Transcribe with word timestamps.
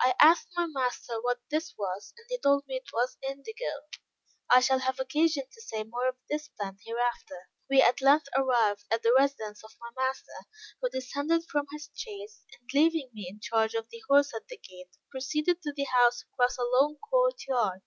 I 0.00 0.14
asked 0.22 0.48
my 0.56 0.64
master 0.64 1.20
what 1.20 1.38
this 1.50 1.74
was, 1.76 2.14
and 2.16 2.26
he 2.30 2.38
told 2.38 2.66
me 2.66 2.76
it 2.76 2.90
was 2.94 3.18
indigo. 3.20 3.84
I 4.48 4.60
shall 4.60 4.78
have 4.78 4.98
occasion 4.98 5.44
to 5.52 5.60
say 5.60 5.82
more 5.84 6.08
of 6.08 6.16
this 6.30 6.48
plant 6.48 6.78
hereafter. 6.82 7.50
We 7.68 7.82
at 7.82 8.00
length 8.00 8.28
arrived 8.34 8.84
at 8.90 9.02
the 9.02 9.12
residence 9.14 9.62
of 9.62 9.76
my 9.82 9.90
master, 10.02 10.46
who 10.80 10.88
descended 10.88 11.44
from 11.44 11.66
his 11.74 11.90
chaise, 11.92 12.46
and 12.54 12.70
leaving 12.72 13.10
me 13.12 13.28
in 13.28 13.38
charge 13.38 13.74
of 13.74 13.90
the 13.90 14.00
horse 14.08 14.32
at 14.32 14.48
the 14.48 14.56
gate, 14.56 14.96
proceeded 15.10 15.60
to 15.60 15.74
the 15.74 15.84
house 15.92 16.22
across 16.22 16.56
a 16.56 16.62
long 16.64 16.96
court 16.96 17.46
yard. 17.46 17.82